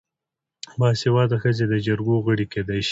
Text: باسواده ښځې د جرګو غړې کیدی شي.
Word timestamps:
باسواده 0.79 1.35
ښځې 1.43 1.65
د 1.69 1.73
جرګو 1.85 2.15
غړې 2.25 2.45
کیدی 2.53 2.77
شي. 2.77 2.79